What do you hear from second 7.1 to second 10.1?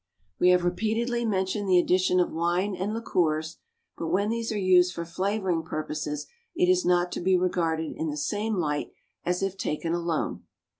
to be regarded in the same light as if taken